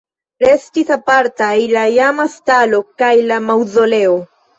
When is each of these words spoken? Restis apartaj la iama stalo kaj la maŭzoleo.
Restis 0.43 0.87
apartaj 0.93 1.51
la 1.73 1.83
iama 1.97 2.25
stalo 2.37 2.79
kaj 3.03 3.11
la 3.33 3.39
maŭzoleo. 3.51 4.17